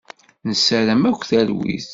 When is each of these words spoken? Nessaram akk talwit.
Nessaram 0.47 1.03
akk 1.09 1.21
talwit. 1.29 1.87